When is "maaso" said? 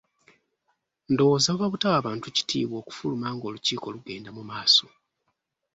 4.49-4.87